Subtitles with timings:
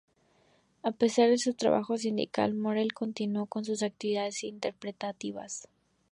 [0.81, 5.45] A pesar de su trabajo sindical, Morell continuo son su actividad interpretativa.